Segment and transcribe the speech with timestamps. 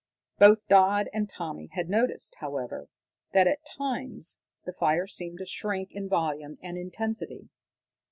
[0.39, 2.87] Both Dodd and Tommy had noticed, however,
[3.33, 7.49] that at times the fire seemed to shrink in volume and intensity.